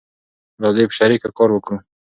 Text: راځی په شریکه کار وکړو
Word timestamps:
راځی 0.63 0.85
په 0.89 0.93
شریکه 0.97 1.29
کار 1.37 1.49
وکړو 1.53 1.77